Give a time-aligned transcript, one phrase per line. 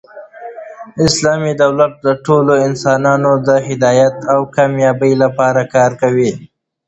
[1.05, 6.31] اسلامي دولت د ټولو انسانانو د هدایت او کامبابۍ له پاره کار کوي.